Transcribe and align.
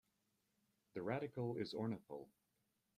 The 0.95 1.03
radical 1.03 1.57
is 1.57 1.75
ornithyl. 1.75 2.25